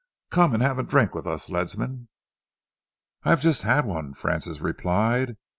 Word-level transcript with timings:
Come 0.31 0.55
and 0.55 0.63
have 0.63 0.79
a 0.79 0.83
drink 0.83 1.13
with 1.13 1.27
us, 1.27 1.47
Ledsam." 1.47 2.07
"I 3.23 3.29
have 3.29 3.39
just 3.41 3.61
had 3.61 3.85
one," 3.85 4.15
Francis 4.15 4.59
replied. 4.59 5.37